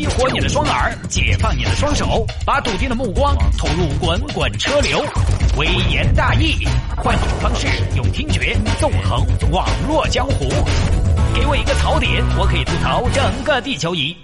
[0.00, 5.04] 激活你的双耳，解放你的双手，把笃定的目光投入滚滚车流。
[5.58, 10.48] 微言大义，换种方式用听觉纵横网络江湖。
[11.34, 14.16] 给我一个槽点，我可以吐槽整个地球仪。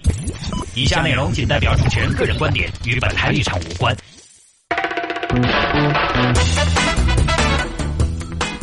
[0.75, 3.95] 以下内容仅代表主持人个人观点，与本台立场无关。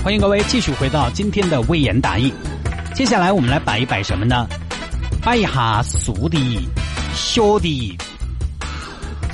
[0.04, 2.34] 欢迎各位继续回到今天的微言大义。
[2.95, 4.48] 接下来我们来摆一摆什么呢？
[5.21, 6.39] 摆一下俗的
[7.14, 7.98] 小弟。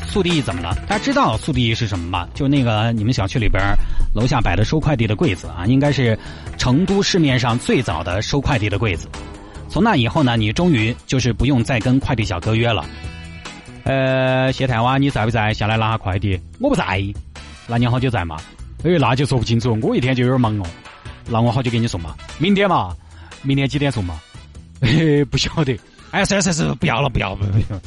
[0.07, 0.75] 速递怎么了？
[0.87, 2.27] 大家知道速递是什么吗？
[2.33, 3.61] 就那个你们小区里边
[4.13, 6.17] 楼下摆的收快递的柜子啊，应该是
[6.57, 9.07] 成都市面上最早的收快递的柜子。
[9.69, 12.83] 从那以后呢，你终于就是不用再跟快递小哥约了。
[13.83, 15.53] 呃，谢太娃，你在不在？
[15.53, 16.39] 下来拿下快递。
[16.59, 17.03] 我不在。
[17.67, 18.35] 那你好久在嘛？
[18.83, 19.77] 哎，那就说不清楚。
[19.83, 20.65] 我一天就有点忙哦。
[21.27, 22.15] 那我好久给你送嘛？
[22.39, 22.95] 明天嘛？
[23.43, 24.19] 明天几点送嘛？
[24.81, 25.79] 嘿， 不晓得。
[26.11, 27.79] 哎，算了算了，不要了，不要不要，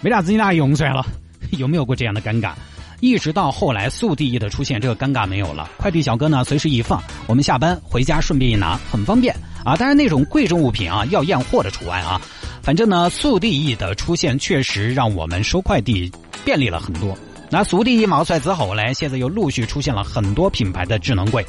[0.00, 1.04] 没啥子你拿用算了。
[1.58, 2.52] 有没有过这样的尴尬？
[3.00, 5.68] 一直到后来速递易的出现，这个尴尬没有了。
[5.76, 9.76] 快递小哥呢，随时一放，我们下班回家顺便一拿，很方便啊。
[9.76, 12.20] 当然那种贵重物品啊，要验货的除外啊。
[12.62, 16.10] 反正呢，速递易的出现确实让我们收快递
[16.44, 17.16] 便利了很多。
[17.50, 21.44] 那速递易冒出来之后呢，现在又陆续出现了很多品牌的智能柜，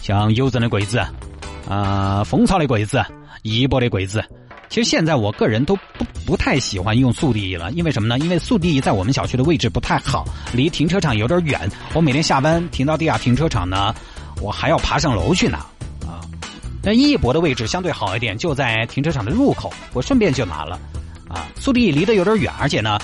[0.00, 1.04] 像邮政的柜子，
[1.68, 3.04] 啊，蜂巢的柜子，
[3.42, 4.22] 易博的柜子。
[4.74, 8.18] 其实现在我个人都不不太喜欢用速递了，因为什么呢？
[8.18, 11.70] 因为速递在我们小区的位置不太好，离停车场有点远。
[11.92, 13.94] 我每天下班停到地下停车场呢，
[14.40, 15.58] 我还要爬上楼去拿
[16.04, 16.18] 啊。
[16.82, 20.76] 那易博的位置相对好一点，就在停车场的入口，我顺便就拿了
[21.28, 21.46] 啊。
[21.54, 22.98] 速递离得有点远，而且呢，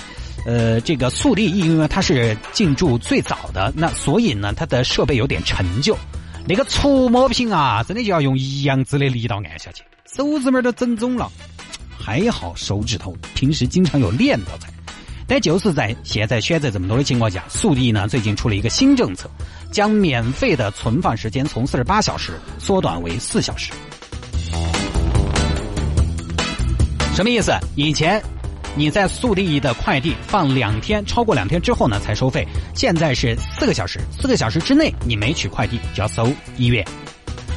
[0.45, 5.97] 呃，这个速递因为它是进驻最早的，那所以呢，它的设备有点陈旧。
[6.45, 11.31] 那个触摸屏啊，真的就要用一阳指的力道按下去，手指门都整肿了。
[11.97, 14.67] 还好手指头平时经常有练到在，
[15.25, 19.29] 但就是在现在选择这么多的情况下，速递呢最近出了一个新政策，
[19.71, 23.71] 将免费的存放时间从四十八小时缩短为四小时。
[27.15, 27.53] 什么意思？
[27.75, 28.21] 以前
[28.75, 36.85] 你在速递的快递放两天，超过两天之后呢才收费，现在是四个小时，四个小时之内你没取快递就要收一元。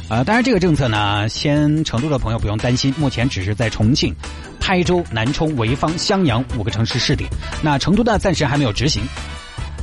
[0.07, 4.15] 呃，当然，这个政策呢，先成都的朋友不用担心，目前只是在重庆、
[4.59, 7.27] 台州、南充、潍坊、襄阳五个城市试点。
[7.63, 9.01] 那成都呢，暂时还没有执行。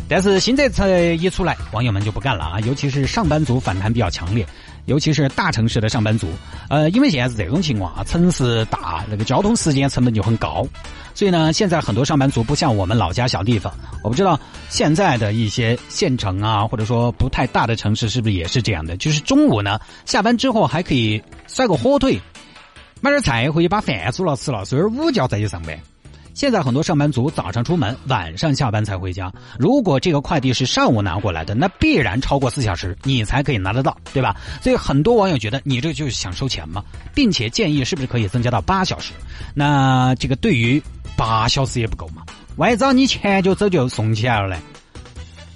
[0.09, 4.47] 但是新政策一出来，网友们就不干了啊，尤其是上班族反弹比较强烈。
[4.87, 6.29] 尤其是大城市的上班族，
[6.69, 10.67] 呃，因为现在是这种情况啊，城市大，那个交通时间成本就很高，
[11.15, 13.73] 所以呢，现在很多上班族不像我们老家小地方，
[14.03, 14.39] 我不知道
[14.69, 22.21] 现在的一些县城啊，或者说不太大的城市是不是也是这样的，就是中午呢下班之后还可以甩个火腿，
[23.01, 25.79] 买点菜回去把饭煮了吃了，睡会午觉再去上班。
[26.35, 29.33] 现在很多上班族早上出门，晚上下班才回家。
[29.59, 34.37] 如果这个快递是上午拿过来的，那必然超过四小时，你才可以拿得到，对吧？
[34.63, 36.83] 所以很多网友觉得你这就是想收钱嘛，
[37.15, 39.13] 并且建议是不是可以增加到八小时？
[39.55, 40.83] 那这个对于
[41.17, 42.23] 八小时也不够嘛？
[42.57, 44.57] 万一早你前脚走就送起来了嘞，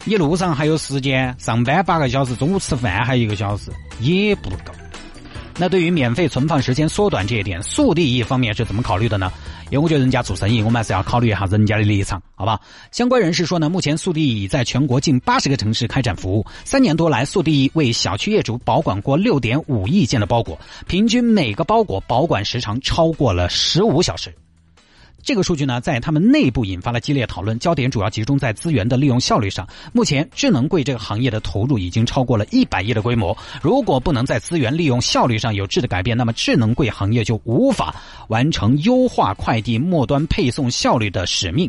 [0.04, 3.70] 你路上还有时间，上班八个小时，中午吃饭还一个小时，
[4.00, 4.72] 也不够。
[5.58, 9.32] 那对于免费存放时间缩短这一点，速递易方面是怎么考虑的呢？
[9.70, 12.60] 因为我觉得人家做生意，我们还是要考虑一下人家的立场，好吧？
[12.92, 24.32] 相关人士说呢，目前速递已在全国近八十个城市开展服务，三年多来，速递易为小区业主保管过六点五亿件的包裹，平均每个包裹保管时长超过了十五小时。
[25.26, 29.66] 这个数据呢，在他们内部引发了激烈讨论，焦点主要集中在资源的利用效率上。
[29.92, 33.36] 目前，智能柜这个行业的投入已经超过了一百亿的规模。
[33.60, 37.92] 如果不能在资源利用效率上有质的改变，那么智能柜行业就无法
[38.28, 41.68] 完成优化快递末端配送效率的使命。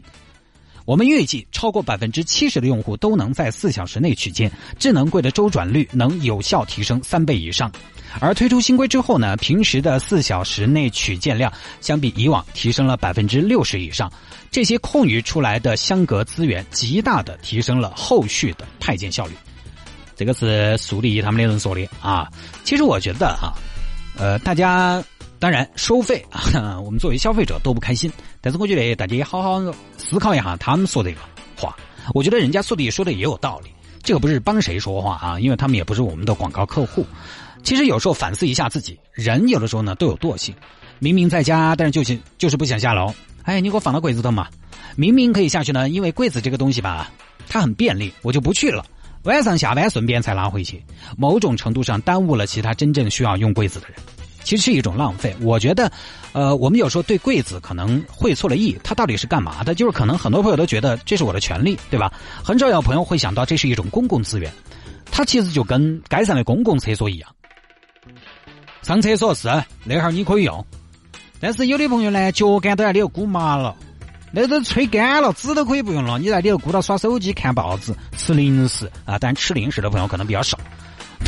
[0.85, 7.71] 我们预计，超过百分之七十的用户都能在四小时内取件，智能柜的周转率能有效提升三倍以上。
[8.19, 11.51] 而推出新规之后呢，平时的四小时内取件量
[11.81, 14.11] 相比以往提升了百分之六十以上。
[14.51, 19.33] 这些空余出来的相隔资源，极大的提升了后续的派件效率。
[20.15, 22.27] 这个是速递他们的人说的啊。
[22.63, 23.53] 其实我觉得啊，
[24.17, 25.03] 呃，大家。
[25.39, 28.11] 当然，收费啊，我们作为消费者都不开心。
[28.41, 29.61] 但是我觉得大家也好好
[29.95, 31.19] 思考一下他们说这个
[31.55, 31.77] 话。
[32.15, 33.69] 我觉得人家速递说的也有道理。
[34.01, 37.05] 这个不是帮谁说话啊，因为他们也不是我们的广告客户。
[37.67, 40.55] 其实有时候反思一下自己，人有的时候呢都有惰性。
[40.99, 43.13] 明明在家，但是就是就是不想下楼。
[43.43, 44.47] 哎，你给我放到柜子头嘛。
[44.95, 47.11] 明明可以下去呢，因为柜子这个东西吧，
[47.49, 48.85] 它很便利，我就不去了。
[49.23, 50.81] 晚上下班顺便才拿回去，
[51.17, 53.97] 某种程度上耽误了其他真正需要用柜子的人。
[54.45, 55.35] 其实是一种浪费。
[55.41, 55.91] 我觉得，
[56.31, 59.75] 呃，我们有时候对柜子可能会错了意，它到底是干嘛的？
[59.75, 62.13] 就是可能很多朋友都觉得这是我的权利，对吧？
[62.41, 64.49] 很少有朋友会想到这是一种公共资源，
[65.11, 67.29] 它其实就跟街上的公共厕所一样。
[68.87, 69.49] 上厕所是
[69.83, 70.65] 那会儿你可以用，
[71.41, 73.75] 但是有的朋友呢，脚杆都在里头鼓麻了，
[74.31, 79.19] 那都吹干了，纸都可以不用了，你在里头鼓捣耍手机、看报纸、吃零食啊。
[79.19, 80.57] 但吃零食的朋友可能比较少，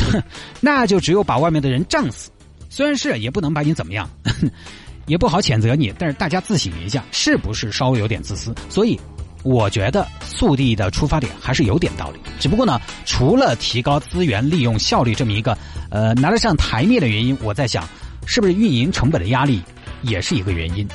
[0.58, 2.30] 那就只有把外面的人胀死。
[2.70, 4.08] 虽然是也不能把你怎么样，
[5.04, 8.54] 也不好谴责你，但是大家自省一下，是不是稍微有点自私？
[8.70, 8.98] 所以。
[9.42, 15.56] 我觉得速递的出发点还是有点道理，只不过呢，除了提高资源利用效率这么一个
[15.90, 17.86] 呃拿得上台面的原因，我在想，
[18.26, 19.62] 是不是运营成本的压力
[20.02, 20.86] 也是一个原因？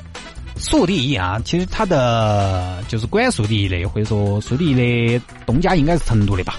[0.57, 6.55] 速递易啊，其实它的就是管速递的或者说速递的东家应该是成都的吧？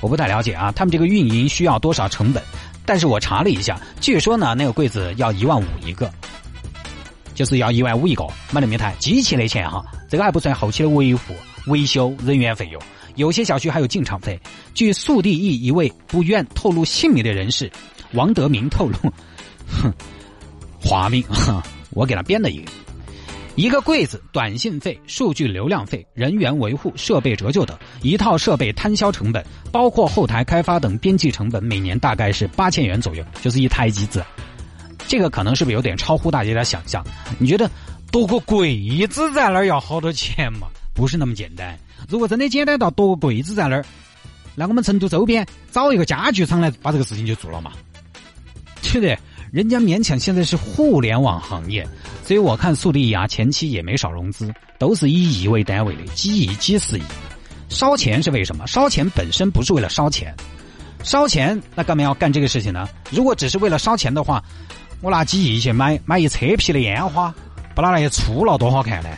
[0.00, 2.42] 我不太了解啊，他们这个运营需要多少成本？
[2.86, 6.10] 但是我查了一下，据说呢，那个柜子要一万五一个。
[7.34, 9.80] 就是要一万五一个，买那么一台机器的钱哈，
[10.10, 11.32] 这个还不算后期的维护、
[11.68, 12.82] 维修、人员费用，
[13.18, 14.40] 有些小区还有进场费。
[14.72, 17.70] 据速递易一位不愿透露姓名的人士
[18.12, 18.94] 王德明透露，
[19.68, 19.92] 哼，
[20.80, 21.22] 花名，
[21.90, 22.70] 我给他编了一个，
[23.56, 34.24] 一个柜子短信费、数据流量费、人员维护、设备折旧等，一套设备摊销成本，包括后台开发等边际成本，每年大概是八千元左右，就是一台机子。
[35.08, 37.04] 这个可能是不是有点超乎大家的想象？
[37.38, 37.68] 你觉得
[38.12, 40.68] 多个柜子在那儿要好多钱嘛？
[40.94, 41.78] 不是那么简单。
[42.06, 43.84] 如果真的简单到多个柜子在那儿，
[44.54, 47.72] 那我们成都周边找一个家具厂来把这个事情就做了嘛？
[48.82, 49.18] 对不对？
[49.50, 51.86] 人家勉强现在是互联网行业，
[52.24, 57.02] 所以我看速递啊前期也没少融资，都是以亿为单位的，几亿、几十亿。
[57.68, 58.66] 烧钱是为什么？
[58.66, 60.34] 烧钱本身不是为了烧钱，
[61.02, 62.88] 烧钱那干嘛要干这个事情呢？
[63.10, 64.42] 如果只是为了烧钱的话。
[65.00, 67.32] 我拿几亿去买买一车皮的烟花，
[67.72, 69.08] 把它那些粗了多好看呢？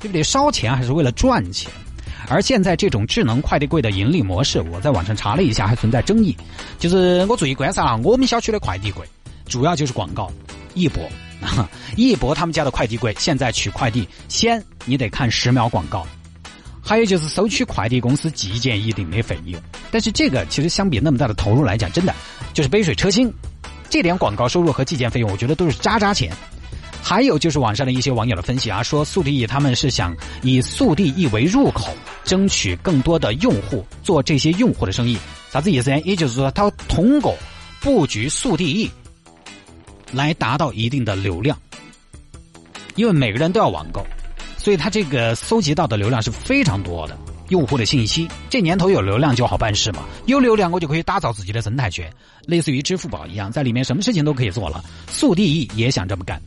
[0.00, 0.22] 对不对？
[0.22, 1.70] 烧钱还是为了赚钱。
[2.28, 6.36] 而现在这种智能快递柜的盈利模式，我在网上查了一下，还存在争议。
[6.78, 9.06] 就是我注意观察了我们小区的快递柜，
[9.46, 10.30] 主要就是广告。
[10.74, 11.02] 易博，
[11.96, 16.06] 易博他们家的快递柜现在取快递，先你得看十秒广告，
[16.82, 19.58] 还有就是收取快递公司寄件一定的费用。
[19.90, 22.14] 但是这个其实相比那么大的投入来讲，真的
[22.52, 23.32] 就是杯水车薪。
[23.88, 26.30] 这点广告收入和寄件费用，我觉得都是渣渣钱。
[27.02, 31.94] 还有就是网上的一些网友的分析啊，说速递易他们是想以速递易为入口，
[32.26, 35.16] 争取更多的用户做这些用户的生意。
[35.50, 35.98] 啥子意思呢？
[36.00, 37.34] 也就是说，他通过
[37.80, 38.90] 布局速递易
[40.12, 41.58] 来达到一定的流量，
[42.96, 44.04] 因为每个人都要网购，
[44.58, 47.16] 所以他这个搜集到的流量是非常多的。
[47.48, 50.00] 用户的信息，这年头有流量就好办事嘛。
[50.26, 52.12] 有流量我就可以打造自己的生态圈，
[52.44, 54.84] 类似于支付宝一样，在里面什么事情都可以做了。
[55.06, 56.42] 速递易也想这么干，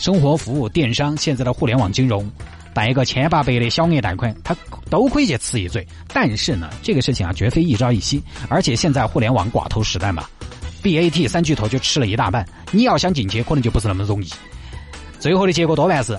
[0.00, 2.28] 生活服务、电商，现在的互联网金融，
[2.76, 4.54] 贷一个千八百的小额贷款，他
[4.90, 5.86] 都可以去吃一嘴。
[6.12, 10.26] 但是呢，这个事情啊，绝非一朝一夕，而且现在互联网寡头时代嘛
[10.82, 14.28] ，BAT 三巨头就吃了一大半，你要想进去，可能就不是那么容易。
[15.18, 16.18] 最后的结果多半是。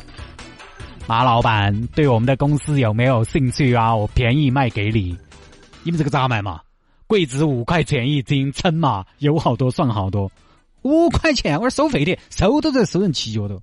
[1.06, 3.96] 马老板对我们的公司有没有兴趣啊？
[3.96, 5.16] 我便宜卖给你，
[5.84, 6.60] 你们这个咋卖嘛？
[7.08, 10.30] 柜子五块钱一斤，称嘛，有好多算好多，
[10.82, 13.62] 五块钱我收费的，收都在收人七角头，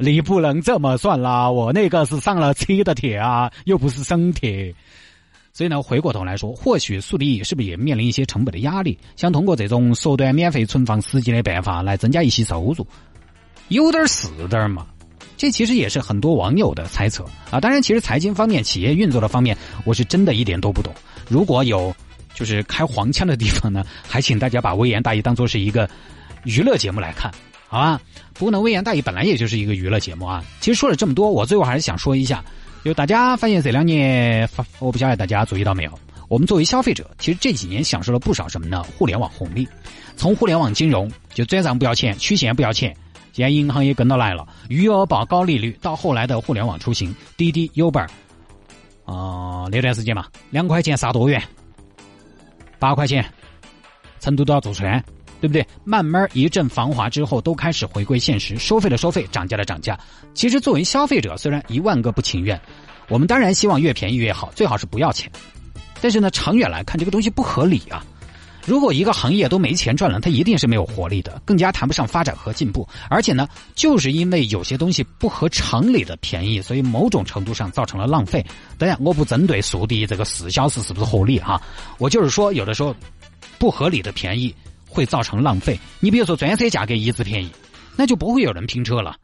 [0.00, 1.50] 你不能这么算啦！
[1.50, 4.74] 我那个是上了漆的铁啊，又不是生铁，
[5.52, 8.98] 所以呢，回过头来说，或许速递是不是也面临一些成本的压力？
[9.14, 12.86] 想通过这种缩短免费存放时间的办法来增加一些收入，
[13.68, 14.86] 有点是点嘛。
[15.36, 17.60] 这其实也是很多网友的猜测啊！
[17.60, 20.94] 当然，其实财经方面、企业运作的方面，我是真的一点都不懂。
[21.28, 21.94] 如果有
[22.34, 25.88] 就是开黄腔的地方呢，还请大家把《微言大义》当做是一个
[26.44, 27.32] 娱乐节目来看，
[27.70, 28.00] 好吧？
[28.34, 30.44] 不过呢，《微言大义》本来也就是一个娱乐节目啊。
[30.60, 32.44] 其实说了这么多，我最后还是想说一下，
[32.84, 34.48] 就大家发现这两年，
[34.80, 35.92] 我不晓得大家注意到没有？
[36.26, 38.82] 我们作为消费者，其实这几年享受了不少什么呢？
[38.98, 39.68] 互联网红利，
[40.16, 42.92] 从互联网金融就转账不要钱，取现不要钱。
[43.32, 48.08] 现在银行也跟到来了，余额宝高利率，到后来的互联网出行，滴滴、Uber，
[49.04, 51.40] 啊，那段时间嘛，两块钱杀多远，
[52.80, 53.24] 八块钱，
[54.18, 55.02] 成都都要坐船，
[55.40, 55.66] 对不对？
[55.84, 59.98] 慢慢一阵繁华之后，都开始回归现实，收费的收费，涨价的涨价。
[60.34, 62.60] 其实作为消费者，虽然一万个不情愿，
[63.08, 65.30] 我们当然希望越便宜越好，最好是不要钱。
[66.00, 68.04] 但是呢，长远来看，这个东西不合理啊。
[68.66, 72.86] 如果一个行业都没钱赚了，它一定是没有活力的，更加谈不上发展和进步。
[73.08, 78.44] 而且呢，就是因为有些东西不合常理的便宜，所以某种程度上造成了浪费。
[78.76, 81.60] 当然，我不针对速递这个四小时是不是合理哈，
[81.98, 82.94] 我就是说，有的时候
[83.58, 84.54] 不合理的便宜
[84.90, 85.78] 会造成浪费。
[86.00, 87.50] 你比如说，专车价格一直便宜，
[87.96, 89.16] 那就不会有人拼车了。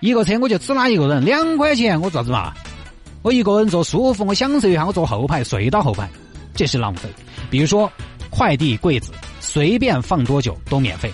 [0.00, 2.54] 一个车我就只拉一个人，两块钱我做子嘛？
[3.22, 6.08] 我一个人坐舒服，我享受一下，我坐后排睡到后排，
[6.54, 7.08] 这是浪费。
[7.50, 7.90] 比如说
[8.30, 9.10] 快递柜子，
[9.40, 11.12] 随便放多久都免费。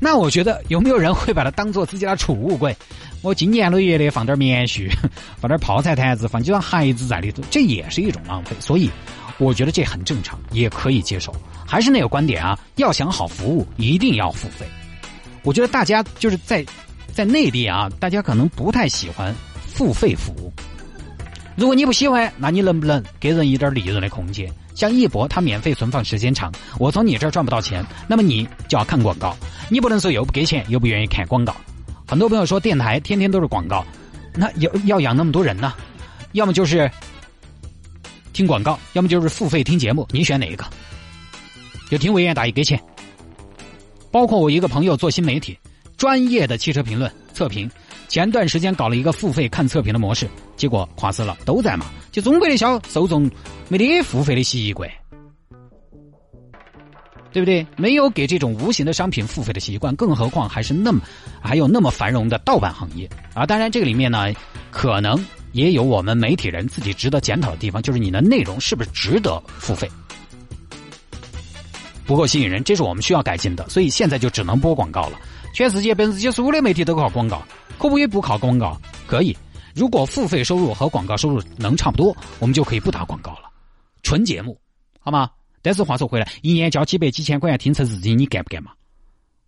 [0.00, 2.74] 那我觉得有没有人会把它当做自己的储物柜？
[3.20, 4.90] 我今年六月的放点棉絮，
[5.38, 8.56] 放点泡菜坛子，放几双鞋子在里头，这也是一种浪费。
[8.58, 8.90] 所以，
[9.38, 11.34] 我觉得这很正常，也可以接受。
[11.66, 14.66] 还是那个观点啊，要想好服务，一定要付费。
[15.42, 16.64] 我觉得大家就是在
[17.12, 19.34] 在内地啊，大家可能不太喜欢
[19.66, 20.52] 付费服务。
[21.56, 24.50] 如果你不喜欢，那你能不能给人一点利润的空间？
[24.74, 29.36] 像一博，它免费存放时间长，我从你这儿赚不到钱，那么你就要看广告。
[29.68, 31.54] 你不能说又不给钱，又不愿意看广告。
[32.06, 33.84] 很多朋友说电台天天都是广告，
[34.34, 35.74] 那要要养那么多人呢？
[36.32, 36.90] 要么就是
[38.32, 40.64] 听广告，要么就是付费听节目，你选哪一个？
[41.90, 42.80] 就听维园大爷给钱。
[44.10, 45.58] 包括我一个朋友做新媒体，
[45.96, 47.70] 专业的汽车评论测评，
[48.08, 53.30] 前段时间搞了一个付费看测评的模式，结果垮死了，都在骂，就中国的销受众
[53.68, 54.90] 没得付费的习惯。
[57.32, 57.66] 对不对？
[57.78, 61.00] 没有给这种无形的商品付费的习惯，更何况还是那么
[61.40, 63.46] 还有那么繁荣的盗版行业啊！
[63.46, 64.30] 当然，这个里面呢，
[64.70, 65.18] 可能
[65.52, 69.90] 也有我们媒体人自己值得检讨的地方，就是你的内容是不是值得付费，
[72.04, 73.68] 不够吸引人，这是我们需要改进的。
[73.68, 75.20] 所以现在就只能播广告了。
[75.54, 77.42] 全世界百分之九十五的媒体都靠广告，
[77.78, 78.80] 可不可以不靠广告？
[79.06, 79.36] 可以。
[79.74, 83.50] 如果付费收入和广告收入能差不多，我们就可以不打广告了，
[84.02, 84.58] 纯节目，
[84.98, 85.30] 好吗？
[85.62, 88.72] 但是话说回来，一年交几百几千块钱听测试机，你干不干嘛？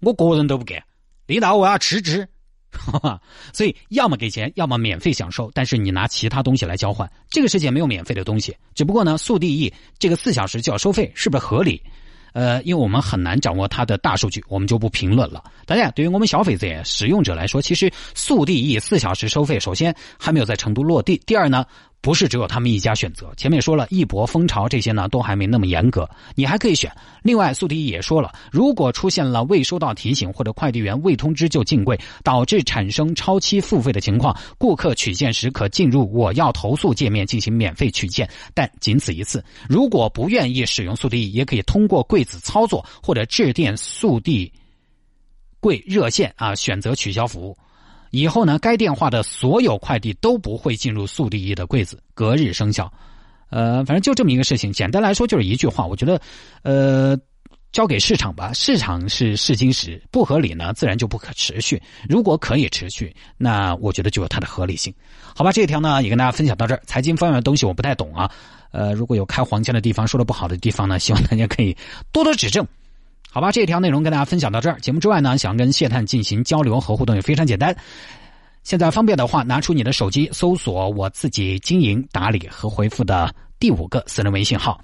[0.00, 0.82] 我个人都不干，
[1.26, 2.28] 领导我要辞职。
[2.76, 3.20] 哈 哈
[3.52, 7.10] 所以要么给钱，要么免费享受，但是你拿其他东西来交换。
[7.30, 11.80] 这个世界没有免费的东西，只不过呢，速递易这个四小时就要收费，是不是合理？
[12.32, 15.44] 呃，因为我们很难掌握它的大数据，我们就不评论了。
[15.66, 21.64] 大家，对于我们消费者、使用者来说，其实速递易四小时收费，首先还没有在成都落地，第二呢。
[22.04, 23.32] 不是只有他们一家选择。
[23.34, 26.94] 前面说了，易博、蜂巢这些呢，都还没那么严格，你还可以选。
[27.22, 39.42] 另外，速递易也说了，如果出现了未收到提醒或者快递员未通知就进柜，导致产生超期付费的情况，顾客取件时可进入我要投诉界面进行免费取件，但仅此一次。
[39.66, 44.52] 如果不愿意使用速递易，也可以通过柜子操作或者致电速递
[45.58, 47.56] 柜热线啊，选择取消服务。
[48.14, 52.88] 以后呢，该电话的所有快递都不会进入速递易的柜子，隔日生效。
[53.50, 56.20] 呃，反正就这么一个事情，简单来说就是一句话，我觉得，
[56.62, 57.18] 呃，
[57.72, 61.82] 交给市场吧，市场是试金石，不合理呢，自然就不可持续。
[62.08, 64.94] 如果可以持续，那我觉得就有它的合理性。
[65.34, 66.80] 好吧，这一条呢也跟大家分享到这儿。
[66.86, 68.30] 财经方面的东西我不太懂啊，
[68.70, 71.76] 呃，如果有开黄腔的地方，说的不好的地方呢，希望大家可以
[72.12, 72.64] 多多指正。
[73.34, 74.78] 好吧，这条内容跟大家分享到这儿。
[74.78, 77.76] 节目之外呢，想跟谢探进行交流和互动也非常简单。
[78.62, 84.80] 现在方便的话，拿出你的手机，搜索我自己经营打理和回复的第五个私人微信号，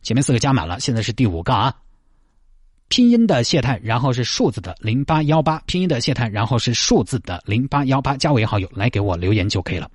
[0.00, 1.74] 前面四个加满了，现在是第五个啊。
[2.86, 9.90] 拼音的谢探，然后是数字的零八幺八，拼音的谢探，然后是数字的零八幺八，加为好友来给我留言就可以了。